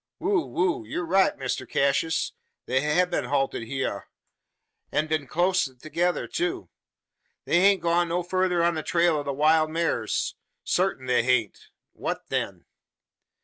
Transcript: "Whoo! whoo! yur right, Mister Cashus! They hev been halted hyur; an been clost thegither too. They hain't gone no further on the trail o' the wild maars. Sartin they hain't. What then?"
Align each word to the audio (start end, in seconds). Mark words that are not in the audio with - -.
"Whoo! 0.17 0.47
whoo! 0.47 0.83
yur 0.83 1.05
right, 1.05 1.37
Mister 1.37 1.67
Cashus! 1.67 2.31
They 2.65 2.81
hev 2.81 3.11
been 3.11 3.25
halted 3.25 3.67
hyur; 3.67 4.05
an 4.91 5.05
been 5.05 5.27
clost 5.27 5.79
thegither 5.79 6.25
too. 6.25 6.69
They 7.45 7.59
hain't 7.61 7.83
gone 7.83 8.09
no 8.09 8.23
further 8.23 8.63
on 8.63 8.73
the 8.73 8.81
trail 8.81 9.17
o' 9.17 9.21
the 9.23 9.31
wild 9.31 9.69
maars. 9.69 10.33
Sartin 10.63 11.05
they 11.05 11.21
hain't. 11.21 11.67
What 11.93 12.29
then?" 12.29 12.65